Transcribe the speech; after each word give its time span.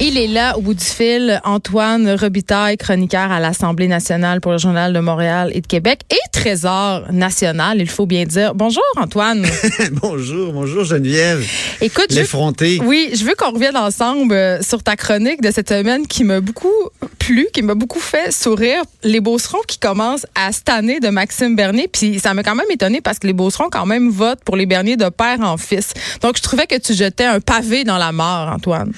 Il 0.00 0.16
est 0.16 0.28
là 0.28 0.56
au 0.56 0.60
bout 0.60 0.74
du 0.74 0.84
fil, 0.84 1.40
Antoine 1.42 2.08
Robitaille, 2.14 2.76
chroniqueur 2.76 3.32
à 3.32 3.40
l'Assemblée 3.40 3.88
nationale 3.88 4.40
pour 4.40 4.52
le 4.52 4.58
Journal 4.58 4.92
de 4.92 5.00
Montréal 5.00 5.50
et 5.52 5.60
de 5.60 5.66
Québec 5.66 6.02
et 6.10 6.30
trésor 6.30 7.12
national, 7.12 7.80
il 7.80 7.88
faut 7.90 8.06
bien 8.06 8.24
dire. 8.24 8.54
Bonjour 8.54 8.84
Antoine. 8.96 9.44
bonjour, 10.00 10.52
bonjour 10.52 10.84
Geneviève. 10.84 11.44
Écoute, 11.80 12.12
l'effronté. 12.12 12.80
Oui, 12.84 13.10
je 13.12 13.24
veux 13.24 13.34
qu'on 13.34 13.50
revienne 13.50 13.76
ensemble 13.76 14.34
euh, 14.34 14.62
sur 14.62 14.84
ta 14.84 14.94
chronique 14.94 15.42
de 15.42 15.50
cette 15.50 15.68
semaine 15.68 16.06
qui 16.06 16.22
m'a 16.22 16.40
beaucoup 16.40 16.72
plu, 17.18 17.48
qui 17.52 17.62
m'a 17.62 17.74
beaucoup 17.74 17.98
fait 17.98 18.32
sourire. 18.32 18.82
Les 19.02 19.20
Beaucerons 19.20 19.62
qui 19.66 19.78
commencent 19.78 20.26
à 20.36 20.52
stanner 20.52 21.00
de 21.00 21.08
Maxime 21.08 21.56
Bernier, 21.56 21.88
puis 21.88 22.20
ça 22.20 22.34
m'a 22.34 22.44
quand 22.44 22.54
même 22.54 22.70
étonné 22.70 23.00
parce 23.00 23.18
que 23.18 23.26
les 23.26 23.32
Beaucerons 23.32 23.68
quand 23.68 23.86
même 23.86 24.10
votent 24.10 24.44
pour 24.44 24.54
les 24.54 24.66
Bernier 24.66 24.96
de 24.96 25.08
père 25.08 25.40
en 25.40 25.56
fils. 25.56 25.92
Donc 26.22 26.36
je 26.36 26.42
trouvais 26.42 26.68
que 26.68 26.78
tu 26.78 26.94
jetais 26.94 27.24
un 27.24 27.40
pavé 27.40 27.82
dans 27.82 27.98
la 27.98 28.12
mort, 28.12 28.48
Antoine. 28.54 28.92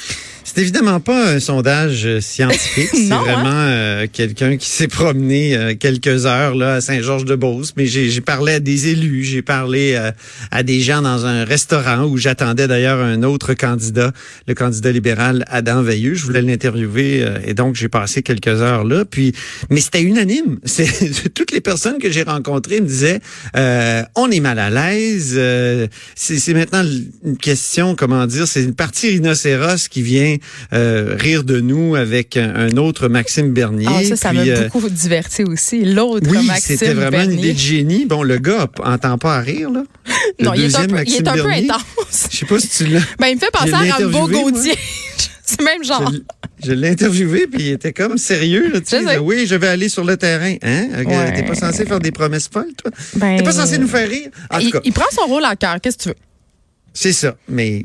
C'est 0.53 0.63
évidemment 0.63 0.99
pas 0.99 1.35
un 1.35 1.39
sondage 1.39 2.07
euh, 2.07 2.21
scientifique. 2.21 2.89
C'est 2.93 3.13
hein? 3.13 3.23
vraiment 3.23 3.53
euh, 3.55 4.09
quelqu'un 4.13 4.57
qui 4.57 4.69
s'est 4.69 4.89
promené 4.89 5.57
euh, 5.57 5.75
quelques 5.79 6.27
heures 6.27 6.57
là 6.57 6.75
à 6.75 6.81
Saint-Georges-de-Beauce. 6.81 7.75
Mais 7.77 7.87
j'ai 7.87 8.21
parlé 8.21 8.55
à 8.55 8.61
des 8.61 8.89
élus, 8.89 9.23
j'ai 9.23 9.43
parlé 9.43 9.97
à 10.51 10.63
des 10.65 10.81
gens 10.81 11.03
dans 11.03 11.25
un 11.25 11.45
restaurant 11.45 12.05
où 12.05 12.17
j'attendais 12.17 12.67
d'ailleurs 12.67 12.99
un 12.99 13.23
autre 13.23 13.55
candidat, 13.55 14.11
le 14.49 14.55
candidat 14.55 14.91
libéral 14.91 15.45
Adam 15.47 15.83
Veilleux. 15.83 16.15
Je 16.15 16.25
voulais 16.25 16.43
l'interviewer 16.43 17.25
et 17.47 17.55
donc 17.55 17.77
j'ai 17.77 17.89
passé 17.89 18.23
quelques 18.23 18.49
heures 18.49 18.85
là. 18.85 19.05
Puis, 19.05 19.33
mais 19.71 19.81
c'était 19.81 20.03
unanime. 20.03 20.59
C'est 20.65 21.33
toutes 21.33 21.53
les 21.53 21.61
personnes 21.61 21.99
que 21.99 22.11
j'ai 22.11 22.25
rencontrées 22.25 22.81
me 22.81 22.87
disaient 22.87 23.21
on 23.55 24.31
est 24.31 24.41
mal 24.41 24.59
à 24.59 24.71
l'aise. 24.71 25.41
c'est 26.17 26.55
maintenant 26.55 26.85
une 27.25 27.37
question, 27.37 27.95
comment 27.95 28.27
dire, 28.27 28.49
c'est 28.49 28.65
une 28.65 28.75
partie 28.75 29.11
rhinocéros 29.11 29.89
qui 29.89 30.03
vient 30.03 30.37
euh, 30.73 31.17
rire 31.19 31.45
de 31.45 31.61
nous 31.61 31.95
avec 31.95 32.37
un, 32.37 32.77
autre 32.77 33.09
Maxime 33.09 33.53
Bernier. 33.53 33.87
Ah, 33.89 34.05
ça, 34.05 34.17
ça 34.17 34.33
m'a 34.33 34.43
euh, 34.43 34.69
beaucoup 34.69 34.89
diverti 34.89 35.45
aussi. 35.45 35.85
L'autre 35.85 36.27
oui, 36.31 36.47
Maxime 36.47 36.77
c'était 36.77 36.95
vraiment 36.95 37.23
une 37.23 37.39
idée 37.39 37.53
de 37.53 37.59
génie. 37.59 38.07
Bon, 38.07 38.23
le 38.23 38.39
gars 38.39 38.69
entend 38.83 39.19
pas 39.19 39.37
à 39.37 39.41
rire, 39.41 39.71
là. 39.71 39.83
non, 40.41 40.55
il 40.55 40.65
est 40.65 40.77
un 40.77 40.87
peu, 40.87 41.03
il 41.07 41.15
est 41.15 41.29
un 41.29 41.35
peu 41.35 41.51
intense. 41.51 42.29
Je 42.31 42.37
sais 42.37 42.47
pas 42.47 42.59
si 42.59 42.69
tu 42.69 42.87
l'as. 42.87 43.01
Ben, 43.19 43.29
il 43.29 43.37
me 43.37 43.41
fait 43.41 43.51
penser 43.53 43.73
à 43.73 43.97
Rambo 43.97 44.29
Gaudier. 44.29 44.75
C'est 45.51 45.63
même 45.63 45.83
genre. 45.83 46.13
Je, 46.63 46.73
l'ai 46.73 46.91
interviewé, 46.91 47.49
puis 47.49 47.63
il 47.63 47.73
était 47.73 47.93
comme 47.93 48.19
sérieux. 48.19 48.71
Là, 48.73 48.81
tu 48.81 48.87
sais, 48.87 49.19
oui, 49.19 49.47
je 49.49 49.57
vais 49.57 49.67
aller 49.67 49.89
sur 49.89 50.05
le 50.05 50.17
terrain. 50.17 50.55
Hein? 50.63 50.89
Ouais. 51.05 51.33
T'es 51.33 51.43
pas 51.43 51.55
censé 51.55 51.87
faire 51.87 51.99
des 51.99 52.13
promesses 52.13 52.49
folles, 52.49 52.73
toi? 52.77 52.93
Ben, 53.17 53.39
T'es 53.39 53.43
pas 53.43 53.53
censé 53.53 53.79
nous 53.79 53.89
faire 53.89 54.09
rire? 54.09 54.29
En 54.49 54.59
il, 54.59 54.67
tout 54.67 54.73
cas. 54.73 54.81
il 54.85 54.93
prend 54.93 55.11
son 55.11 55.27
rôle 55.27 55.45
à 55.45 55.57
cœur. 55.57 55.81
Qu'est-ce 55.81 55.99
que 55.99 56.03
tu 56.05 56.09
veux? 56.11 56.15
C'est 56.95 57.13
ça. 57.13 57.37
Mais 57.49 57.85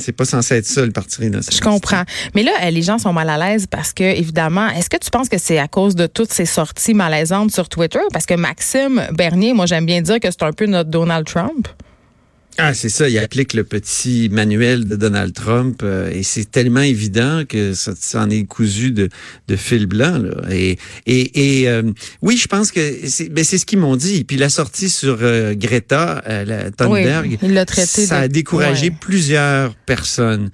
c'est 0.00 0.12
pas 0.12 0.24
censé 0.24 0.56
être 0.56 0.66
ça, 0.66 0.84
le 0.84 0.92
parti 0.92 1.20
rhinocéros. 1.20 1.56
Je 1.56 1.60
comprends. 1.62 2.02
Mais 2.34 2.42
là, 2.42 2.70
les 2.70 2.82
gens 2.82 2.98
sont 2.98 3.12
mal 3.12 3.28
à 3.28 3.38
l'aise 3.38 3.66
parce 3.66 3.92
que, 3.92 4.04
évidemment, 4.04 4.68
est-ce 4.68 4.90
que 4.90 4.96
tu 4.96 5.10
penses 5.10 5.28
que 5.28 5.38
c'est 5.38 5.58
à 5.58 5.68
cause 5.68 5.94
de 5.94 6.06
toutes 6.06 6.32
ces 6.32 6.46
sorties 6.46 6.94
malaisantes 6.94 7.50
sur 7.50 7.68
Twitter? 7.68 8.00
Parce 8.12 8.26
que 8.26 8.34
Maxime 8.34 9.06
Bernier, 9.12 9.52
moi, 9.52 9.66
j'aime 9.66 9.86
bien 9.86 10.00
dire 10.00 10.20
que 10.20 10.30
c'est 10.30 10.42
un 10.42 10.52
peu 10.52 10.66
notre 10.66 10.90
Donald 10.90 11.26
Trump. 11.26 11.68
Ah, 12.62 12.74
c'est 12.74 12.90
ça. 12.90 13.08
Il 13.08 13.18
applique 13.18 13.54
le 13.54 13.64
petit 13.64 14.28
manuel 14.30 14.86
de 14.86 14.94
Donald 14.94 15.32
Trump 15.32 15.80
euh, 15.82 16.10
et 16.12 16.22
c'est 16.22 16.50
tellement 16.50 16.82
évident 16.82 17.44
que 17.48 17.72
ça, 17.72 17.94
en 18.20 18.28
est 18.28 18.44
cousu 18.44 18.92
de, 18.92 19.08
de 19.48 19.56
fil 19.56 19.86
blanc. 19.86 20.18
Là. 20.18 20.42
Et, 20.50 20.76
et, 21.06 21.62
et 21.62 21.68
euh, 21.70 21.82
oui, 22.20 22.36
je 22.36 22.46
pense 22.48 22.70
que 22.70 22.80
c'est 23.06 23.30
ben, 23.30 23.42
ce 23.42 23.64
qu'ils 23.64 23.78
m'ont 23.78 23.96
dit. 23.96 24.24
Puis 24.24 24.36
la 24.36 24.50
sortie 24.50 24.90
sur 24.90 25.20
euh, 25.22 25.54
Greta 25.54 26.22
la 26.26 26.70
Thunberg, 26.70 27.38
il 27.42 27.54
l'a 27.54 27.64
traité 27.64 28.04
ça 28.04 28.18
a 28.18 28.28
découragé 28.28 28.90
plusieurs 28.90 29.74
personnes 29.74 30.50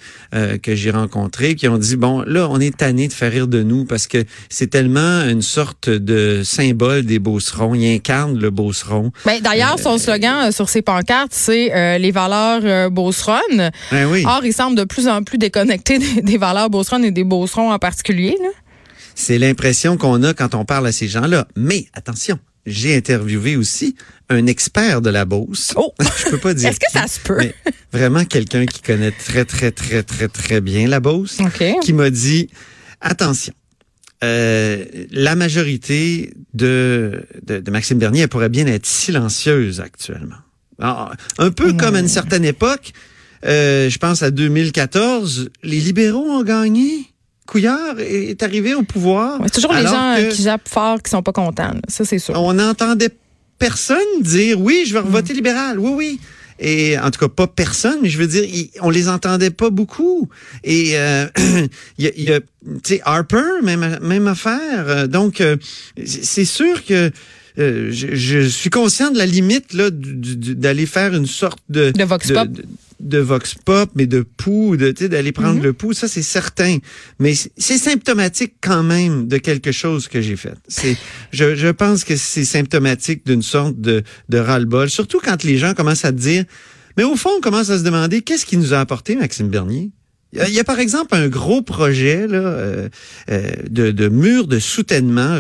que 0.63 0.75
j'ai 0.75 0.91
rencontrées 0.91 1.57
qui 1.57 1.67
ont 1.67 1.79
dit 1.79 1.97
bon, 1.97 2.23
là, 2.23 2.49
on 2.49 2.61
est 2.61 2.77
tanné 2.77 3.09
de 3.09 3.13
faire 3.13 3.33
rire 3.33 3.49
de 3.49 3.63
nous 3.65 3.85
parce 3.85 4.07
que 4.07 4.25
c'est 4.49 4.69
tellement 4.69 5.23
une 5.29 5.43
sorte 5.43 5.91
de 5.91 6.43
symbole 6.45 7.05
des 7.05 7.19
Beaucerons. 7.19 7.75
Il 7.75 7.87
incarne 7.93 8.39
le 8.39 8.51
Beauceron. 8.51 9.11
Ben, 9.25 9.41
D'ailleurs, 9.41 9.79
son 9.81 9.99
slogan 9.99 10.53
sur 10.53 10.69
ses 10.69 10.83
pancartes, 10.83 11.33
c'est 11.33 11.96
les 11.99 12.11
valeurs 12.11 12.61
euh, 12.65 12.91
Ben 12.91 14.07
oui. 14.11 14.25
Or, 14.27 14.45
il 14.45 14.53
semble 14.53 14.77
de 14.77 14.85
plus 14.85 15.09
en 15.09 15.23
plus 15.23 15.39
déconnecté 15.39 15.99
des, 16.23 16.39
valeurs 16.39 16.71
Beauceron 16.71 17.03
et 17.03 17.11
des 17.11 17.25
Beaucerons 17.25 17.73
en 17.73 17.79
particulier. 17.79 18.37
C'est 19.15 19.39
l'impression 19.39 19.97
qu'on 19.97 20.23
a 20.23 20.35
quand 20.35 20.55
on 20.55 20.65
parle 20.65 20.87
à 20.87 20.93
ces 20.93 21.09
gens-là. 21.09 21.49
Mais 21.57 21.87
attention, 21.95 22.39
j'ai 22.67 22.97
interviewé 22.97 23.57
aussi 23.57 23.97
un 24.29 24.47
expert 24.47 25.01
de 25.01 25.11
la 25.11 25.25
Beauce. 25.25 25.73
Oh! 25.77 25.95
Je 26.25 26.31
peux 26.31 26.39
pas 26.39 26.55
dire. 26.55 26.71
Est-ce 26.71 26.81
que 26.81 26.91
ça 26.93 27.07
se 27.07 27.21
peut? 27.21 27.53
vraiment 27.93 28.25
quelqu'un 28.25 28.67
qui 28.67 28.83
connaît 28.83 29.13
très, 29.13 29.45
très, 29.45 29.71
très, 29.71 30.03
très, 30.03 30.29
très 30.29 30.61
bien 30.61 30.89
la 30.89 31.01
Beauce. 31.01 31.39
OK. 31.41 31.65
Qui 31.83 31.93
m'a 31.93 32.11
dit, 32.11 32.49
attention, 33.01 33.55
euh, 34.25 34.85
la 35.11 35.35
majorité 35.35 36.33
de, 36.55 37.27
de, 37.43 37.61
de 37.61 37.71
Maxime 37.71 37.99
Bernier 37.99 38.23
elle 38.23 38.29
pourrait 38.29 38.49
bien 38.49 38.67
être 38.67 38.87
silencieuse 38.87 39.81
actuellement. 39.81 40.37
Ah, 40.81 41.13
un 41.39 41.51
peu 41.51 41.73
comme 41.73 41.95
à 41.95 42.01
une 42.01 42.09
certaine 42.09 42.45
époque, 42.45 42.93
euh, 43.45 43.89
je 43.89 43.99
pense 43.99 44.23
à 44.23 44.31
2014, 44.31 45.51
les 45.63 45.81
libéraux 45.81 46.29
ont 46.29 46.43
gagné. 46.43 47.13
Couillard 47.47 48.01
est 48.01 48.43
arrivé 48.43 48.75
au 48.75 48.83
pouvoir. 48.83 49.39
c'est 49.45 49.55
toujours 49.55 49.73
les 49.73 49.85
gens 49.85 50.17
qui 50.33 50.43
jappent 50.43 50.69
fort 50.69 51.01
qui 51.01 51.11
sont 51.11 51.23
pas 51.23 51.33
contents. 51.33 51.75
Ça, 51.89 52.05
c'est 52.05 52.19
sûr. 52.19 52.35
On 52.35 52.55
n'entendait 52.55 53.11
personne 53.59 53.99
dire 54.21 54.61
oui, 54.61 54.85
je 54.87 54.95
vais 54.95 55.03
mm. 55.03 55.09
voter 55.09 55.33
libéral. 55.33 55.79
Oui, 55.79 55.93
oui. 55.95 56.21
Et 56.59 56.99
en 56.99 57.11
tout 57.11 57.21
cas, 57.21 57.29
pas 57.29 57.47
personne, 57.47 57.99
mais 58.03 58.09
je 58.09 58.19
veux 58.19 58.27
dire, 58.27 58.45
on 58.81 58.91
les 58.91 59.09
entendait 59.09 59.51
pas 59.51 59.71
beaucoup. 59.71 60.29
Et 60.65 60.93
euh, 60.95 61.27
il 61.99 62.05
y 62.17 62.33
a, 62.33 62.41
tu 62.41 62.47
sais, 62.83 63.01
Harper, 63.05 63.61
même, 63.63 63.99
même 64.03 64.27
affaire. 64.27 65.07
Donc, 65.07 65.41
euh, 65.41 65.57
c'est 66.05 66.47
sûr 66.47 66.85
que 66.85 67.13
euh, 67.59 67.89
je, 67.91 68.49
suis 68.49 68.71
conscient 68.71 69.11
de 69.11 69.19
la 69.19 69.27
limite 69.27 69.73
là 69.73 69.89
d'aller 69.91 70.87
faire 70.87 71.15
une 71.15 71.27
sorte 71.27 71.59
de 71.69 71.91
de 71.91 72.05
vox 72.05 72.31
pop. 72.31 72.49
De, 72.99 73.19
vox 73.19 73.55
pop, 73.55 73.91
mais 73.95 74.07
de 74.07 74.23
pouls, 74.23 74.77
de 74.77 74.91
d'aller 75.07 75.33
prendre 75.33 75.57
mhm. 75.59 75.63
le 75.63 75.73
pouls, 75.73 75.93
ça 75.93 76.09
c'est 76.09 76.23
certain. 76.23 76.79
Mais 77.19 77.35
c'est 77.35 77.79
symptomatique 77.79 78.55
quand 78.61 78.83
même 78.83 79.29
de 79.29 79.39
quelque 79.39 79.73
chose 79.73 80.09
que 80.09 80.21
j'ai 80.21 80.37
fait. 80.37 80.55
C'est, 80.67 80.97
je, 81.33 81.55
je 81.55 81.69
pense 81.69 82.05
que 82.05 82.17
c'est 82.17 82.45
symptomatique 82.45 83.27
d'une 83.27 83.43
sorte 83.43 83.81
de, 83.81 84.03
de 84.29 84.39
ras-le-bol, 84.39 84.89
surtout 84.89 85.21
quand 85.23 85.43
les 85.45 85.59
gens 85.59 85.75
commencent 85.75 86.05
à 86.05 86.13
te 86.13 86.19
dire, 86.19 86.45
mais 86.97 87.05
au 87.05 87.17
fond, 87.17 87.31
on 87.37 87.41
commence 87.41 87.71
à 87.71 87.79
se 87.79 87.85
demander 87.85 88.23
qu'est-ce 88.23 88.47
qui 88.47 88.57
nous 88.57 88.73
a 88.73 88.81
apporté 88.81 89.17
Maxime 89.17 89.49
Bernier? 89.49 89.91
Il 90.33 90.53
y 90.53 90.61
a 90.61 90.65
par 90.65 90.81
exemple 90.81 91.15
un 91.15 91.29
gros 91.29 91.63
projet 91.63 92.27
là, 92.27 92.39
euh, 92.39 92.89
euh, 93.31 93.51
de, 93.71 93.91
de 93.91 94.09
mur 94.09 94.47
de 94.47 94.59
soutènement 94.59 95.39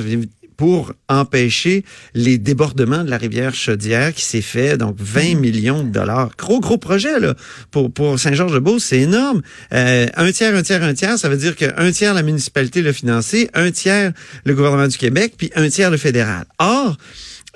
pour 0.56 0.92
empêcher 1.08 1.84
les 2.14 2.38
débordements 2.38 3.04
de 3.04 3.10
la 3.10 3.18
rivière 3.18 3.54
Chaudière 3.54 4.12
qui 4.14 4.22
s'est 4.22 4.40
fait, 4.40 4.76
donc 4.76 4.96
20 4.98 5.34
mm. 5.34 5.38
millions 5.38 5.82
de 5.82 5.90
dollars. 5.90 6.30
Gros, 6.38 6.60
gros 6.60 6.78
projet, 6.78 7.20
là. 7.20 7.34
Pour, 7.70 7.92
pour 7.92 8.18
Saint-Georges-de-Beauce, 8.18 8.84
c'est 8.84 9.00
énorme. 9.00 9.42
Euh, 9.72 10.06
un 10.16 10.32
tiers, 10.32 10.54
un 10.54 10.62
tiers, 10.62 10.82
un 10.82 10.94
tiers, 10.94 11.18
ça 11.18 11.28
veut 11.28 11.36
dire 11.36 11.56
qu'un 11.56 11.90
tiers 11.92 12.14
la 12.14 12.22
municipalité 12.22 12.82
l'a 12.82 12.92
financé, 12.92 13.50
un 13.54 13.70
tiers 13.70 14.12
le 14.44 14.54
gouvernement 14.54 14.88
du 14.88 14.98
Québec, 14.98 15.34
puis 15.36 15.50
un 15.54 15.68
tiers 15.68 15.90
le 15.90 15.96
fédéral. 15.96 16.44
Or, 16.58 16.96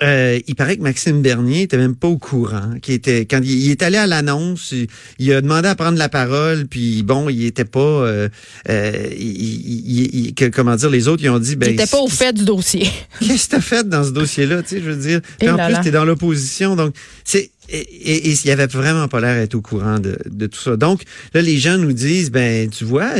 euh, 0.03 0.39
il 0.47 0.55
paraît 0.55 0.77
que 0.77 0.81
Maxime 0.81 1.21
Bernier 1.21 1.63
était 1.63 1.77
même 1.77 1.95
pas 1.95 2.07
au 2.07 2.17
courant. 2.17 2.73
Qui 2.81 2.93
était 2.93 3.25
quand 3.25 3.39
il, 3.43 3.69
est 3.69 3.83
allé 3.83 3.97
à 3.97 4.07
l'annonce, 4.07 4.73
il, 5.19 5.33
a 5.33 5.41
demandé 5.41 5.67
à 5.67 5.75
prendre 5.75 5.97
la 5.97 6.09
parole, 6.09 6.65
puis 6.67 7.03
bon, 7.03 7.29
il 7.29 7.45
était 7.45 7.65
pas. 7.65 7.79
Euh, 7.79 8.29
euh 8.69 9.07
il, 9.17 10.33
comment 10.53 10.75
dire 10.75 10.89
Les 10.89 11.07
autres, 11.07 11.23
ils 11.23 11.29
ont 11.29 11.39
dit. 11.39 11.55
Ben, 11.55 11.69
il 11.69 11.73
était 11.73 11.85
pas 11.85 12.01
au 12.01 12.07
fait 12.07 12.33
du 12.33 12.45
dossier. 12.45 12.89
Qu'est-ce 13.19 13.45
que 13.45 13.51
t'as 13.51 13.61
fait 13.61 13.87
dans 13.87 14.03
ce 14.03 14.09
dossier-là 14.09 14.63
Tu 14.63 14.69
sais, 14.69 14.81
je 14.81 14.89
veux 14.89 14.95
dire? 14.95 15.21
en 15.43 15.67
plus, 15.67 15.81
t'es 15.83 15.91
dans 15.91 16.05
l'opposition, 16.05 16.75
donc 16.75 16.95
c'est. 17.23 17.51
Et, 17.69 18.31
et, 18.31 18.37
il 18.43 18.51
avait 18.51 18.67
vraiment 18.67 19.07
pas 19.07 19.21
l'air 19.21 19.35
d'être 19.35 19.55
au 19.55 19.61
courant 19.61 19.99
de, 19.99 20.17
de, 20.29 20.47
tout 20.47 20.59
ça. 20.59 20.75
Donc 20.75 21.03
là, 21.33 21.41
les 21.41 21.57
gens 21.57 21.77
nous 21.77 21.93
disent, 21.93 22.29
ben, 22.29 22.69
tu 22.69 22.83
vois, 22.83 23.11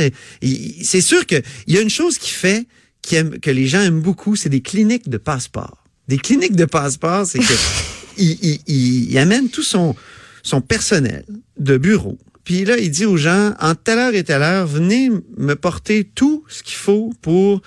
c'est 0.82 1.00
sûr 1.00 1.26
que 1.26 1.36
il 1.66 1.74
y 1.74 1.78
a 1.78 1.80
une 1.80 1.88
chose 1.88 2.18
qui 2.18 2.30
fait 2.30 2.66
que 3.02 3.50
les 3.50 3.66
gens 3.66 3.80
aiment 3.80 4.02
beaucoup, 4.02 4.36
c'est 4.36 4.50
des 4.50 4.60
cliniques 4.60 5.08
de 5.08 5.16
passeport 5.16 5.81
des 6.08 6.18
cliniques 6.18 6.56
de 6.56 6.64
passeport, 6.64 7.26
c'est 7.26 7.38
que 7.38 7.54
il, 8.18 8.60
il, 8.66 9.18
amène 9.18 9.48
tout 9.48 9.62
son, 9.62 9.94
son 10.42 10.60
personnel 10.60 11.24
de 11.58 11.76
bureau. 11.76 12.18
Puis 12.44 12.64
là, 12.64 12.76
il 12.76 12.90
dit 12.90 13.06
aux 13.06 13.16
gens, 13.16 13.54
en 13.60 13.74
telle 13.74 13.98
heure 13.98 14.14
et 14.14 14.24
telle 14.24 14.42
heure, 14.42 14.66
venez 14.66 15.10
me 15.36 15.54
porter 15.54 16.04
tout 16.04 16.44
ce 16.48 16.62
qu'il 16.62 16.76
faut 16.76 17.12
pour 17.22 17.62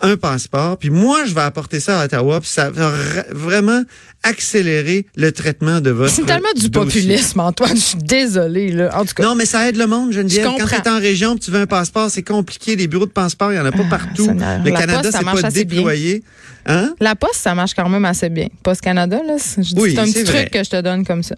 un 0.00 0.16
passeport, 0.16 0.76
puis 0.76 0.90
moi, 0.90 1.24
je 1.24 1.34
vais 1.34 1.40
apporter 1.40 1.80
ça 1.80 2.00
à 2.00 2.04
Ottawa, 2.04 2.40
puis 2.40 2.50
ça 2.50 2.70
va 2.70 2.92
vraiment 3.30 3.82
accélérer 4.22 5.06
le 5.16 5.32
traitement 5.32 5.80
de 5.80 5.90
votre 5.90 6.12
C'est 6.12 6.24
tellement 6.24 6.52
du 6.56 6.70
populisme, 6.70 7.40
Antoine. 7.40 7.76
Je 7.76 7.80
suis 7.80 7.98
désolée, 7.98 8.72
là. 8.72 8.98
En 8.98 9.04
tout 9.04 9.14
cas. 9.14 9.22
Non, 9.22 9.34
mais 9.34 9.44
ça 9.46 9.68
aide 9.68 9.76
le 9.76 9.86
monde, 9.86 10.12
Geneviève. 10.12 10.48
Quand 10.58 10.66
tu 10.66 10.74
es 10.74 10.88
en 10.88 10.98
région, 10.98 11.36
tu 11.36 11.50
veux 11.50 11.60
un 11.60 11.66
passeport, 11.66 12.10
c'est 12.10 12.22
compliqué. 12.22 12.74
Les 12.74 12.88
bureaux 12.88 13.06
de 13.06 13.10
passeport, 13.10 13.52
il 13.52 13.56
n'y 13.56 13.60
en 13.60 13.66
a 13.66 13.72
pas 13.72 13.84
ah, 13.86 13.90
partout. 13.90 14.26
le 14.26 14.70
Canada, 14.70 15.10
c'est 15.12 15.24
pas 15.24 15.50
déployé. 15.50 16.24
Hein? 16.66 16.94
La 17.00 17.14
poste, 17.14 17.36
ça 17.36 17.54
marche 17.54 17.74
quand 17.74 17.88
même 17.88 18.06
assez 18.06 18.30
bien. 18.30 18.48
Poste 18.62 18.80
Canada, 18.80 19.20
là, 19.26 19.34
c'est 19.38 19.60
un 19.98 20.04
petit 20.04 20.24
truc 20.24 20.50
que 20.50 20.64
je 20.64 20.70
te 20.70 20.80
donne 20.80 21.04
comme 21.04 21.22
ça. 21.22 21.36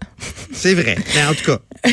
C'est 0.53 0.73
vrai. 0.73 0.97
Mais 1.15 1.25
en 1.25 1.33
tout 1.33 1.43
cas, 1.43 1.59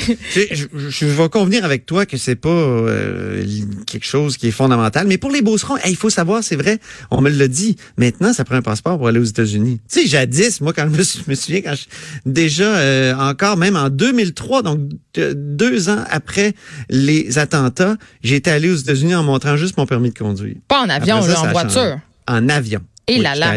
je, 0.52 0.66
je, 0.88 1.06
vais 1.06 1.28
convenir 1.28 1.64
avec 1.64 1.84
toi 1.84 2.06
que 2.06 2.16
c'est 2.16 2.36
pas 2.36 2.48
euh, 2.48 3.44
quelque 3.86 4.06
chose 4.06 4.36
qui 4.36 4.48
est 4.48 4.52
fondamental. 4.52 5.06
Mais 5.08 5.18
pour 5.18 5.30
les 5.30 5.42
beaucerons, 5.42 5.76
il 5.86 5.96
faut 5.96 6.10
savoir, 6.10 6.44
c'est 6.44 6.53
vrai, 6.56 6.78
on 7.10 7.20
me 7.20 7.30
l'a 7.30 7.48
dit. 7.48 7.76
Maintenant, 7.96 8.32
ça 8.32 8.44
prend 8.44 8.56
un 8.56 8.62
passeport 8.62 8.98
pour 8.98 9.08
aller 9.08 9.20
aux 9.20 9.24
États-Unis. 9.24 9.80
Tu 9.88 10.00
sais, 10.00 10.06
jadis, 10.06 10.60
moi, 10.60 10.72
quand 10.72 10.88
je 10.90 11.28
me, 11.28 11.34
souviens, 11.34 11.62
quand 11.62 11.74
je, 11.74 11.84
déjà 12.26 12.76
euh, 12.76 13.14
encore, 13.14 13.56
même 13.56 13.76
en 13.76 13.90
2003, 13.90 14.62
donc 14.62 14.80
deux 15.14 15.88
ans 15.88 16.04
après 16.10 16.54
les 16.88 17.38
attentats, 17.38 17.96
j'étais 18.22 18.50
allé 18.50 18.70
aux 18.70 18.76
États-Unis 18.76 19.14
en 19.14 19.22
montrant 19.22 19.56
juste 19.56 19.76
mon 19.76 19.86
permis 19.86 20.10
de 20.10 20.18
conduire. 20.18 20.56
Pas 20.68 20.82
en 20.82 20.88
avion, 20.88 21.24
là, 21.26 21.40
en 21.40 21.50
voiture. 21.50 21.98
En 22.26 22.48
avion. 22.48 22.80
Et 23.06 23.18
là 23.18 23.34
là. 23.34 23.54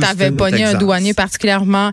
T'avais 0.00 0.30
pogné 0.30 0.64
un 0.64 0.74
douanier 0.74 1.14
particulièrement. 1.14 1.90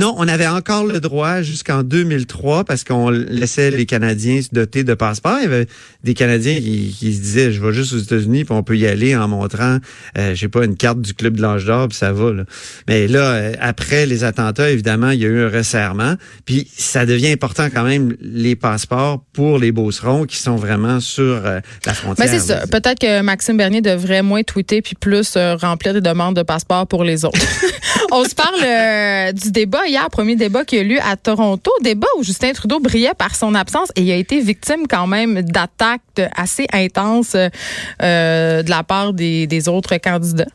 Non, 0.00 0.14
on 0.18 0.28
avait 0.28 0.46
encore 0.46 0.84
le 0.84 1.00
droit 1.00 1.42
jusqu'en 1.42 1.82
2003 1.82 2.64
parce 2.64 2.84
qu'on 2.84 3.10
laissait 3.10 3.70
les 3.70 3.86
Canadiens 3.86 4.42
se 4.42 4.48
doter 4.52 4.84
de 4.84 4.94
passeports. 4.94 5.38
Il 5.38 5.44
y 5.44 5.46
avait 5.46 5.66
des 6.02 6.14
Canadiens 6.14 6.56
qui, 6.56 6.92
se 6.92 7.20
disaient, 7.20 7.52
je 7.52 7.62
vais 7.62 7.72
juste 7.72 7.92
aux 7.94 7.98
États-Unis 7.98 8.44
puis 8.44 8.54
on 8.54 8.62
peut 8.62 8.76
y 8.76 8.86
aller 8.86 9.16
en 9.16 9.28
montrant, 9.28 9.78
euh, 10.18 10.34
je 10.34 10.40
sais 10.40 10.48
pas, 10.48 10.64
une 10.64 10.76
carte 10.76 11.00
du 11.00 11.14
club 11.14 11.36
de 11.36 11.42
l'âge 11.42 11.64
d'or 11.64 11.88
puis 11.88 11.96
ça 11.96 12.12
va. 12.12 12.32
Là. 12.32 12.44
Mais 12.88 13.08
là, 13.08 13.20
euh, 13.20 13.52
après 13.60 14.06
les 14.06 14.24
attentats, 14.24 14.70
évidemment, 14.70 15.10
il 15.10 15.20
y 15.20 15.24
a 15.24 15.28
eu 15.28 15.44
un 15.44 15.48
resserrement. 15.48 16.14
Puis 16.44 16.68
ça 16.76 17.06
devient 17.06 17.28
important 17.28 17.68
quand 17.72 17.84
même 17.84 18.14
les 18.20 18.56
passeports 18.56 19.22
pour 19.32 19.58
les 19.58 19.72
Beaucerons 19.72 20.24
qui 20.24 20.36
sont 20.36 20.56
vraiment 20.56 21.00
sur 21.00 21.24
euh, 21.24 21.60
la 21.86 21.94
frontière. 21.94 22.26
Mais 22.26 22.38
c'est 22.38 22.46
ça. 22.46 22.66
Peut-être 22.66 22.98
que 22.98 23.22
Maxime 23.22 23.56
Bernier 23.56 23.80
devrait 23.80 24.22
moins 24.22 24.42
tweeter 24.42 24.82
puis 24.82 24.94
plus 24.94 25.36
remplir 25.36 25.94
des 25.94 26.00
demandes 26.00 26.33
de 26.34 26.42
passeport 26.42 26.86
pour 26.86 27.04
les 27.04 27.24
autres. 27.24 27.38
On 28.12 28.24
se 28.24 28.34
parle 28.34 28.62
euh, 28.62 29.32
du 29.32 29.50
débat 29.50 29.86
hier, 29.86 30.08
premier 30.10 30.36
débat 30.36 30.64
qui 30.64 30.78
a 30.78 30.82
eu 30.82 30.88
lieu 30.88 30.98
à 31.02 31.16
Toronto, 31.16 31.70
débat 31.82 32.06
où 32.18 32.22
Justin 32.22 32.52
Trudeau 32.52 32.80
brillait 32.80 33.14
par 33.16 33.34
son 33.34 33.54
absence 33.54 33.88
et 33.96 34.02
il 34.02 34.10
a 34.12 34.16
été 34.16 34.40
victime 34.40 34.86
quand 34.88 35.06
même 35.06 35.42
d'attaques 35.42 36.00
assez 36.36 36.66
intenses 36.72 37.34
euh, 37.34 38.62
de 38.62 38.70
la 38.70 38.82
part 38.82 39.12
des, 39.12 39.68
autres 39.68 39.96
candidats. 39.96 40.46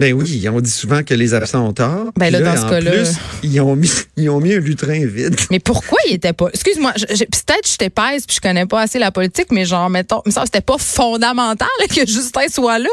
Ben 0.00 0.14
oui, 0.14 0.48
on 0.48 0.60
dit 0.60 0.70
souvent 0.70 1.02
que 1.02 1.12
les 1.12 1.34
absents 1.34 1.68
ont 1.68 1.72
tort. 1.74 2.10
Ben 2.16 2.32
là, 2.32 2.40
dans 2.40 2.56
ce 2.56 2.70
cas-là. 2.70 2.92
Ils 3.42 3.60
ont, 3.60 3.76
mis, 3.76 3.90
ils 4.16 4.30
ont 4.30 4.40
mis 4.40 4.54
un 4.54 4.58
lutrin 4.58 5.04
vide. 5.04 5.36
Mais 5.50 5.58
pourquoi 5.58 5.98
il 6.08 6.14
était 6.14 6.32
pas? 6.32 6.48
Excuse-moi, 6.48 6.92
peut-être 6.94 7.70
je 7.70 7.76
t'épaisse 7.76 8.26
puis 8.26 8.36
je 8.36 8.40
connais 8.40 8.64
pas 8.64 8.80
assez 8.80 8.98
la 8.98 9.10
politique, 9.10 9.48
mais 9.52 9.66
genre, 9.66 9.90
mettons, 9.90 10.22
ça, 10.28 10.44
c'était 10.46 10.62
pas 10.62 10.78
fondamental 10.78 11.68
que 11.94 12.06
Justin 12.06 12.48
soit 12.48 12.78
là. 12.78 12.88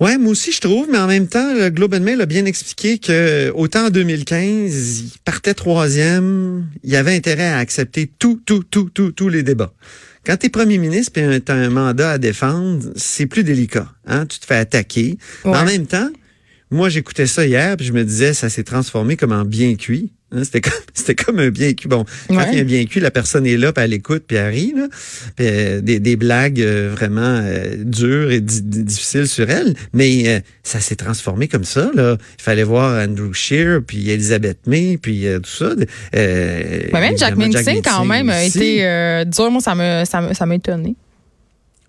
Ouais, 0.00 0.16
moi 0.16 0.32
aussi 0.32 0.50
je 0.50 0.62
trouve, 0.62 0.88
mais 0.90 0.96
en 0.96 1.06
même 1.06 1.28
temps, 1.28 1.52
le 1.52 1.68
Globe 1.68 1.92
and 1.92 2.00
Mail 2.00 2.22
a 2.22 2.26
bien 2.26 2.46
expliqué 2.46 2.98
que 2.98 3.52
autant 3.54 3.88
en 3.88 3.90
2015, 3.90 5.00
il 5.00 5.12
partait 5.26 5.52
troisième, 5.52 6.66
il 6.82 6.96
avait 6.96 7.14
intérêt 7.14 7.48
à 7.48 7.58
accepter 7.58 8.10
tout, 8.18 8.40
tout, 8.46 8.62
tout, 8.62 8.88
tout, 8.88 9.12
tous 9.12 9.28
les 9.28 9.42
débats. 9.42 9.74
Quand 10.24 10.38
tu 10.38 10.46
es 10.46 10.48
premier 10.48 10.78
ministre 10.78 11.18
et 11.18 11.40
tu 11.42 11.52
as 11.52 11.54
un 11.54 11.68
mandat 11.68 12.12
à 12.12 12.18
défendre, 12.18 12.90
c'est 12.96 13.26
plus 13.26 13.44
délicat. 13.44 13.92
Hein? 14.06 14.24
Tu 14.24 14.38
te 14.38 14.46
fais 14.46 14.56
attaquer. 14.56 15.18
En 15.44 15.64
même 15.66 15.86
temps, 15.86 16.08
moi 16.70 16.88
j'écoutais 16.88 17.26
ça 17.26 17.46
hier, 17.46 17.76
puis 17.76 17.86
je 17.86 17.92
me 17.92 18.02
disais, 18.02 18.32
ça 18.32 18.48
s'est 18.48 18.64
transformé 18.64 19.18
comme 19.18 19.32
en 19.32 19.44
bien 19.44 19.74
cuit. 19.74 20.12
Hein, 20.32 20.44
c'était 20.44 20.60
comme 20.70 20.72
c'était 20.94 21.14
comme 21.14 21.38
un 21.38 21.50
bien 21.50 21.72
cuit. 21.72 21.88
Bon, 21.88 22.04
quand 22.28 22.46
il 22.50 22.56
y 22.56 22.58
a 22.58 22.62
un 22.62 22.64
bien 22.64 22.84
cuit, 22.84 23.00
la 23.00 23.10
personne 23.10 23.46
est 23.46 23.56
là, 23.56 23.72
puis 23.72 23.84
elle 23.84 23.92
écoute, 23.92 24.24
puis 24.26 24.36
elle 24.36 24.52
rit. 24.52 24.72
Là, 24.76 24.86
puis, 25.36 25.46
euh, 25.48 25.80
des, 25.80 25.98
des, 25.98 26.16
blagues 26.16 26.60
euh, 26.60 26.90
vraiment 26.94 27.40
euh, 27.42 27.74
dures 27.76 28.30
et 28.30 28.40
difficiles 28.40 29.26
sur 29.26 29.48
elle. 29.50 29.74
Mais 29.92 30.42
ça 30.62 30.80
s'est 30.80 30.96
transformé 30.96 31.48
comme 31.48 31.64
ça. 31.64 31.90
Là. 31.94 32.16
Il 32.38 32.42
fallait 32.42 32.62
voir 32.62 33.02
Andrew 33.02 33.32
Shear, 33.32 33.80
puis 33.86 34.10
Elizabeth 34.10 34.58
May, 34.66 34.98
puis 34.98 35.26
tout 35.42 35.50
ça. 35.50 35.74
même 36.12 37.18
Jack 37.18 37.36
Mincing, 37.36 37.82
quand 37.82 38.04
même, 38.04 38.30
a 38.30 38.44
été 38.44 39.24
dur. 39.26 39.50
Moi, 39.50 39.60
ça 39.60 39.74
m'a 39.74 40.04
ça, 40.04 40.34
ça 40.34 40.46
étonné. 40.54 40.94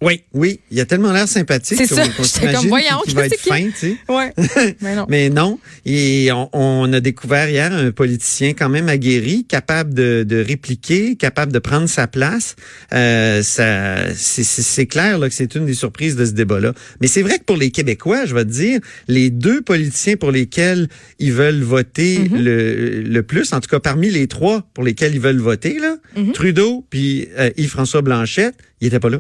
Oui, 0.02 0.24
oui, 0.34 0.60
il 0.72 0.80
a 0.80 0.86
tellement 0.86 1.12
l'air 1.12 1.28
sympathique. 1.28 1.78
C'est 1.78 1.86
ça. 1.86 2.04
J'étais 2.04 2.54
comme 2.54 2.68
voyons, 2.68 3.02
qu'il 3.06 3.16
va 3.16 3.28
être 3.28 3.40
fin, 3.40 3.66
tu 3.66 3.72
sais. 3.76 3.98
Ouais. 4.10 4.34
Mais 4.82 4.96
non. 4.96 5.06
Mais 5.08 5.30
non. 5.30 5.60
Et 5.86 6.30
on, 6.54 6.92
a 6.92 7.00
découvert 7.00 7.50
hier 7.50 7.72
un 7.72 7.92
politicien 7.92 8.54
quand 8.54 8.70
même 8.70 8.90
aguerri, 8.90 9.46
capable 9.46 9.94
de, 9.94 10.26
de 10.28 10.44
répliquer, 10.44 11.16
capable 11.16 11.52
de 11.52 11.60
prendre 11.60 11.88
sa 11.88 12.08
place. 12.08 12.56
Euh, 12.94 13.44
ça, 13.44 14.12
c'est 14.14 14.88
clair 14.88 15.20
là 15.20 15.30
que 15.30 15.36
c'est 15.36 15.54
une 15.56 15.66
des 15.66 15.76
surprises 15.76 16.16
de 16.16 16.26
ce 16.26 16.32
débat-là. 16.32 16.74
Mais 17.00 17.08
c'est 17.08 17.22
vrai 17.22 17.38
que 17.38 17.44
pour 17.44 17.58
les 17.58 17.70
Québécois, 17.70 18.26
je 18.26 18.34
vais 18.34 18.46
te 18.46 18.50
dire, 18.50 18.80
les 19.08 19.30
deux 19.30 19.62
politiciens 19.62 20.16
pour 20.18 20.32
lesquels 20.32 20.88
ils 21.20 21.34
veulent 21.34 21.62
voter 21.62 22.20
mm-hmm. 22.20 22.42
le, 22.42 23.02
le 23.04 23.24
plus, 23.24 23.54
en 23.54 23.60
tout 23.60 23.70
cas 23.70 23.80
parmi 23.80 24.10
les 24.10 24.28
trois 24.28 24.68
pour 24.74 24.84
lesquels 24.84 25.14
ils 25.14 25.22
veulent 25.22 25.38
voter 25.38 25.78
là, 25.80 25.98
mm-hmm. 26.18 26.32
Trudeau 26.32 26.86
puis 26.90 27.28
euh, 27.38 27.52
Yves-François 27.58 28.02
Blanchette, 28.02 28.56
il 28.82 28.88
était 28.88 29.00
pas 29.00 29.10
là. 29.10 29.20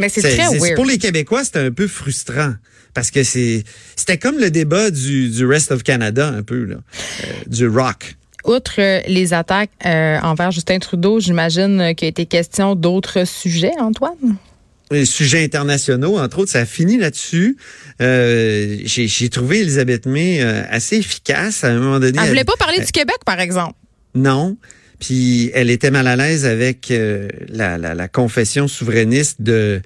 Mais 0.00 0.08
c'est 0.08 0.22
très 0.22 0.58
weird. 0.58 0.74
Pour 0.76 0.86
les 0.86 0.98
Québécois, 0.98 1.44
c'était 1.44 1.60
un 1.60 1.70
peu 1.70 1.86
frustrant 1.86 2.54
parce 2.94 3.10
que 3.10 3.22
c'est 3.22 3.64
c'était 3.96 4.18
comme 4.18 4.38
le 4.38 4.50
débat 4.50 4.90
du, 4.90 5.28
du 5.28 5.46
Rest 5.46 5.72
of 5.72 5.82
Canada 5.82 6.28
un 6.28 6.42
peu 6.42 6.64
là, 6.64 6.76
euh, 6.76 7.26
du 7.46 7.68
rock. 7.68 8.16
Outre 8.44 8.76
euh, 8.78 9.00
les 9.06 9.34
attaques 9.34 9.70
euh, 9.84 10.18
envers 10.22 10.50
Justin 10.50 10.78
Trudeau, 10.78 11.20
j'imagine 11.20 11.94
qu'il 11.94 12.06
a 12.06 12.08
été 12.08 12.26
question 12.26 12.74
d'autres 12.74 13.26
sujets, 13.26 13.72
Antoine? 13.78 14.36
Les 14.90 15.04
sujets 15.04 15.44
internationaux, 15.44 16.18
entre 16.18 16.40
autres, 16.40 16.50
ça 16.50 16.60
a 16.60 16.66
fini 16.66 16.96
là-dessus. 16.96 17.56
J'ai 18.00 19.28
trouvé 19.30 19.60
Elisabeth 19.60 20.06
May 20.06 20.40
assez 20.40 20.96
efficace 20.96 21.62
à 21.62 21.68
un 21.68 21.78
moment 21.78 22.00
donné. 22.00 22.18
Elle, 22.20 22.28
voulait 22.28 22.42
pas 22.42 22.56
parler 22.58 22.80
du 22.80 22.90
Québec, 22.90 23.18
par 23.24 23.38
exemple. 23.38 23.74
Non. 24.16 24.56
Puis 25.00 25.50
elle 25.54 25.70
était 25.70 25.90
mal 25.90 26.06
à 26.06 26.14
l'aise 26.14 26.44
avec 26.44 26.90
euh, 26.90 27.28
la, 27.48 27.78
la, 27.78 27.94
la, 27.94 28.08
confession 28.08 28.68
souverainiste 28.68 29.40
de, 29.40 29.80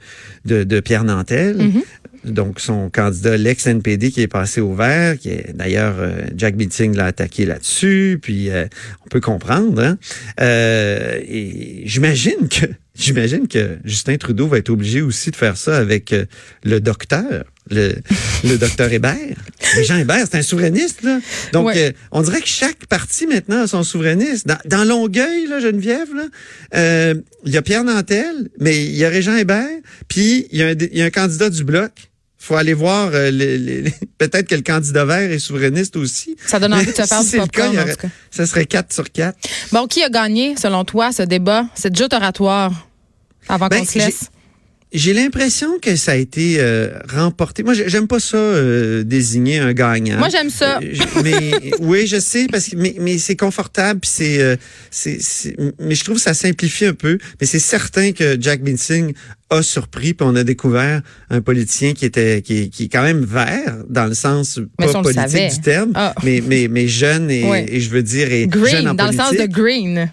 de, 0.45 0.65
de 0.65 0.81
Pierre 0.81 1.05
Nantel. 1.05 1.57
Mm-hmm. 1.57 2.33
Donc, 2.33 2.59
son 2.59 2.89
candidat, 2.89 3.37
l'ex-NPD, 3.37 4.11
qui 4.11 4.23
est 4.23 4.29
passé 4.29 4.61
au 4.61 4.75
vert, 4.75 5.19
qui 5.19 5.29
est 5.29 5.55
d'ailleurs, 5.55 5.97
euh, 5.99 6.23
Jack 6.35 6.57
Meeting 6.57 6.97
l'a 6.97 7.07
attaqué 7.07 7.45
là-dessus, 7.45 8.19
puis 8.21 8.51
euh, 8.51 8.65
on 9.05 9.09
peut 9.09 9.21
comprendre. 9.21 9.83
Hein? 9.83 9.99
et 10.39 11.83
j'imagine 11.85 12.49
que 12.49 12.67
j'imagine 12.95 13.47
que 13.47 13.79
Justin 13.85 14.17
Trudeau 14.17 14.49
va 14.49 14.59
être 14.59 14.71
obligé 14.71 15.03
aussi 15.03 15.31
de 15.31 15.37
faire 15.37 15.57
ça 15.57 15.77
avec 15.77 16.15
le 16.65 16.81
docteur 16.81 17.45
le, 17.71 17.95
le 18.45 18.59
docteur 18.59 18.93
Hébert. 18.93 19.37
Jean 19.83 19.99
Hébert, 19.99 20.27
c'est 20.31 20.39
un 20.39 20.43
souverainiste. 20.43 21.03
Là. 21.03 21.19
Donc, 21.53 21.75
euh, 21.75 21.93
on 22.13 22.23
dirait 22.23 22.41
que 22.41 22.49
chaque 22.49 22.87
parti 22.87 23.27
maintenant 23.27 23.63
a 23.63 23.67
son 23.67 23.83
souverainiste. 23.83 24.47
Dans, 24.47 24.59
dans 24.65 24.85
Longueuil, 24.85 25.47
là, 25.47 25.61
Geneviève, 25.61 26.15
là, 26.15 26.25
euh, 26.75 27.15
il 27.45 27.53
y 27.53 27.57
a 27.57 27.63
Pierre 27.63 27.85
Nantel, 27.85 28.51
mais 28.59 28.85
il 28.85 28.97
y 28.97 29.05
a 29.05 29.09
Régent 29.09 29.37
Hébert, 29.37 29.69
puis 30.09 30.47
il 30.51 30.59
y, 30.59 30.63
a 30.63 30.69
un, 30.69 30.73
il 30.73 30.99
y 30.99 31.03
a 31.03 31.05
un 31.05 31.11
candidat 31.11 31.51
du 31.51 31.65
Bloc 31.65 31.91
faut 32.45 32.57
aller 32.57 32.75
voir 32.75 33.11
euh, 33.15 33.31
les, 33.31 33.85
peut-être 34.19 34.47
que 34.47 34.55
le 34.55 34.61
candidat 34.61 35.05
vert 35.05 35.31
est 35.31 35.39
souverainiste 35.39 35.97
aussi. 35.97 36.37
Ça 36.47 36.61
donne 36.61 36.75
envie 36.75 36.87
de 36.87 36.93
se 36.93 37.03
faire 37.03 37.25
du 37.25 37.37
popcorn, 37.39 37.79
en 37.79 37.85
tout 37.85 37.97
cas. 37.97 38.09
Ça 38.31 38.47
serait 38.47 38.67
4 38.67 38.93
sur 38.93 39.11
4. 39.11 39.37
Bon, 39.73 39.87
qui 39.87 40.03
a 40.03 40.11
gagné, 40.11 40.55
selon 40.57 40.85
toi, 40.85 41.11
ce 41.11 41.23
débat, 41.23 41.65
cette 41.75 41.97
joute 41.97 42.13
oratoire, 42.13 42.87
avant 43.49 43.69
ben, 43.69 43.79
qu'on 43.79 43.85
se 43.87 43.99
laisse? 43.99 44.31
J'ai 44.95 45.13
l'impression 45.13 45.81
que 45.81 45.97
ça 45.97 46.13
a 46.13 46.15
été 46.15 46.59
euh, 46.61 46.97
remporté. 47.13 47.65
Moi, 47.65 47.75
j'aime 47.75 48.07
pas 48.07 48.21
ça 48.21 48.37
euh, 48.37 49.03
désigner 49.03 49.59
un 49.59 49.73
gagnant. 49.73 50.19
Moi, 50.19 50.29
j'aime 50.29 50.51
ça. 50.51 50.79
Euh, 50.79 50.95
mais 51.25 51.51
oui, 51.81 52.07
je 52.07 52.21
sais 52.21 52.47
parce 52.49 52.69
que 52.69 52.77
mais, 52.77 52.95
mais 53.01 53.19
c'est 53.19 53.35
confortable, 53.35 54.01
c'est 54.05 54.57
c'est 54.93 55.19
mais 55.81 55.97
je 55.97 56.05
trouve 56.05 56.17
que 56.17 56.23
ça 56.23 56.33
simplifie 56.33 56.87
un 56.87 56.95
peu. 56.95 57.19
Mais 57.41 57.47
c'est 57.47 57.59
certain 57.59 58.13
que 58.13 58.41
Jack 58.41 58.63
Binsing 58.63 59.15
a 59.51 59.65
surpris, 59.65 60.15
puis 60.15 60.27
on 60.29 60.37
a 60.37 60.45
découvert 60.45 61.03
un 61.29 61.41
politicien 61.41 61.93
qui 61.93 62.05
était 62.05 62.41
qui, 62.41 62.71
qui 62.71 62.85
est 62.85 62.89
quand 62.89 63.03
même 63.03 63.25
vert 63.25 63.79
dans 63.89 64.07
le 64.07 64.15
sens 64.15 64.61
pas 64.79 65.03
politique 65.03 65.51
du 65.51 65.61
terme, 65.61 65.91
ah. 65.97 66.15
mais 66.23 66.41
mais 66.47 66.69
mais 66.69 66.87
jeune 66.87 67.33
et, 67.33 67.67
et 67.69 67.81
je 67.81 67.91
veux 67.91 68.05
dire 68.05 68.31
et 68.31 68.47
green, 68.47 68.77
jeune 68.77 68.89
en 68.89 68.95
dans 68.95 69.09
le 69.09 69.17
sens 69.17 69.33
de 69.33 69.47
green. 69.47 70.09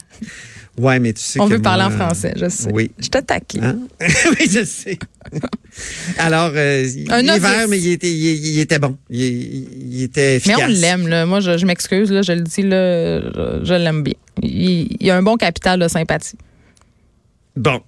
Ouais, 0.81 1.00
mais 1.00 1.13
tu 1.13 1.21
sais 1.21 1.39
On 1.39 1.45
veut 1.45 1.61
parler 1.61 1.83
en 1.83 1.91
français, 1.91 2.33
je 2.35 2.50
sais. 2.50 2.71
Oui. 2.73 2.89
Je 2.97 3.07
t'attaque. 3.07 3.55
Hein? 3.61 3.77
oui, 4.01 4.50
je 4.50 4.65
sais. 4.65 4.97
Alors, 6.17 6.51
euh, 6.55 6.83
il 6.83 7.11
est 7.11 7.39
vert, 7.39 7.67
mais 7.69 7.79
il 7.79 7.91
était, 7.91 8.11
il, 8.11 8.59
était 8.59 8.79
bon. 8.79 8.97
Il, 9.11 10.01
était 10.01 10.38
efficace. 10.38 10.57
Mais 10.57 10.63
on 10.63 10.67
l'aime, 10.67 11.07
là. 11.07 11.27
Moi, 11.27 11.39
je, 11.39 11.65
m'excuse, 11.67 12.11
là, 12.11 12.23
je 12.23 12.31
le 12.31 12.41
dis, 12.41 12.63
là, 12.63 13.19
je, 13.63 13.73
l'aime 13.75 14.01
bien. 14.01 14.15
Il, 14.41 14.97
il, 15.00 15.09
a 15.11 15.17
un 15.17 15.21
bon 15.21 15.38
capital 15.38 15.79
de 15.79 15.88
sympathie. 15.88 16.38
Bon. 17.55 17.81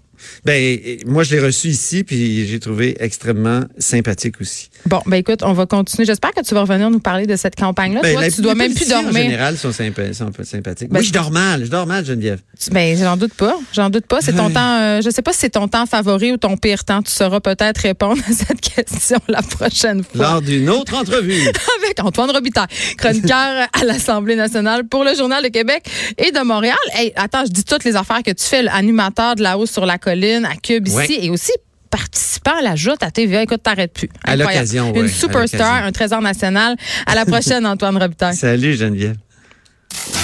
Ben, 0.46 0.78
moi, 1.06 1.24
je 1.24 1.36
l'ai 1.36 1.42
reçu 1.42 1.68
ici, 1.70 2.04
puis 2.04 2.48
j'ai 2.48 2.60
trouvé 2.60 2.96
extrêmement 3.00 3.62
sympathique 3.78 4.36
aussi. 4.42 4.70
Bon, 4.86 5.02
ben 5.06 5.18
écoute, 5.18 5.42
on 5.44 5.54
va 5.54 5.66
continuer. 5.66 6.06
J'espère 6.06 6.32
que 6.32 6.42
tu 6.42 6.54
vas 6.54 6.62
revenir 6.62 6.90
nous 6.90 7.00
parler 7.00 7.26
de 7.26 7.36
cette 7.36 7.56
campagne-là. 7.56 8.02
Ben, 8.02 8.14
Toi, 8.16 8.30
tu 8.30 8.42
dois 8.42 8.56
même 8.56 8.74
plus 8.74 8.88
dormir. 8.90 9.10
En 9.10 9.14
général, 9.24 9.58
sont, 9.58 9.72
sympa- 9.72 10.14
sont 10.14 10.26
un 10.28 10.32
peu 10.32 10.44
sympathiques. 10.44 10.90
Ben, 10.90 11.00
Moi, 11.00 11.02
je 11.02 11.12
dors 11.12 11.32
mal. 11.32 11.66
Je 11.66 11.70
dors 11.70 11.88
mal, 11.88 12.06
Geneviève. 12.06 12.40
Ben, 12.72 12.98
j'en 12.98 13.18
doute 13.18 13.34
pas. 13.34 13.58
J'en 13.74 13.90
doute 13.90 14.06
pas. 14.08 14.20
C'est 14.22 14.34
ton 14.34 14.50
temps. 14.50 14.80
euh, 14.82 15.02
je 15.02 15.10
sais 15.10 15.22
pas 15.22 15.34
si 15.34 15.40
c'est 15.40 15.50
ton 15.52 15.68
temps 15.68 15.86
favori 15.86 16.32
ou 16.32 16.38
ton 16.38 16.58
pire 16.58 16.84
temps. 16.86 17.02
Tu 17.02 17.12
sauras 17.12 17.40
peut-être 17.40 17.78
répondre 17.80 18.22
à 18.30 18.34
cette 18.34 18.62
question 18.76 19.20
la 19.28 19.42
prochaine 19.42 20.04
fois. 20.04 20.22
Lors 20.26 20.42
d'une 20.42 20.70
autre 20.70 20.94
entrevue. 20.96 21.40
Avec 21.84 22.00
Antoine 22.04 22.32
Robitaille, 22.32 22.68
chroniqueur 22.98 23.68
à 23.74 23.84
l'Assemblée 23.86 24.36
nationale 24.36 24.84
pour 24.88 25.04
le 25.04 25.16
Journal 25.16 25.44
de 25.44 25.50
Québec 25.50 25.86
et 26.18 26.32
de 26.32 26.40
Montréal. 26.44 26.76
Hey, 26.94 27.12
attends, 27.16 27.46
je 27.46 27.52
dis 27.52 27.64
toutes 27.64 27.84
les 27.84 27.96
affaires 27.96 28.24
que 28.24 28.32
tu 28.32 28.44
fais, 28.46 28.62
l'animateur 28.64 29.36
de 29.36 29.42
la 29.44 29.58
hausse 29.58 29.72
sur 29.72 29.86
la 29.86 29.98
colline 29.98 30.13
à 30.46 30.56
Cube 30.56 30.88
ici 30.88 30.96
Ouais. 30.98 31.26
et 31.26 31.30
aussi 31.30 31.52
participant 31.90 32.58
à 32.58 32.62
la 32.62 32.76
joute 32.76 33.02
à 33.04 33.12
TVA. 33.12 33.44
Écoute, 33.44 33.62
t'arrêtes 33.64 33.94
plus. 33.94 34.10
À 34.24 34.32
Incroyable. 34.32 34.54
l'occasion, 34.54 34.92
ouais, 34.92 35.00
Une 35.02 35.06
à 35.06 35.10
superstar, 35.10 35.84
un 35.86 35.92
trésor 35.92 36.22
national. 36.22 36.76
À 37.06 37.16
la 37.16 37.26
prochaine, 37.34 37.66
Antoine 37.66 37.98
Robitaille. 37.98 38.36
Salut, 38.36 38.74
Geneviève. 38.76 39.16